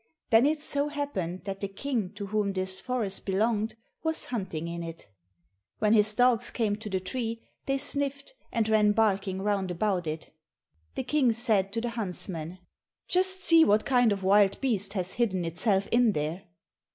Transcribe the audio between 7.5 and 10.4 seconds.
they sniffed, and ran barking round about it.